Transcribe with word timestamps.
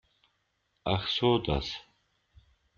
Ach 0.83 1.05
so 1.09 1.37
das. 1.37 1.71